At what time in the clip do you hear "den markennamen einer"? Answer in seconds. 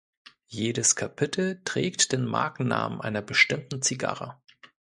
2.11-3.21